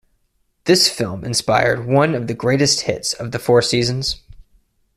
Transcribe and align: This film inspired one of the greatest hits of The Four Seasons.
This 0.63 0.89
film 0.89 1.23
inspired 1.23 1.85
one 1.85 2.15
of 2.15 2.25
the 2.25 2.33
greatest 2.33 2.81
hits 2.81 3.13
of 3.13 3.31
The 3.31 3.37
Four 3.37 3.61
Seasons. 3.61 4.19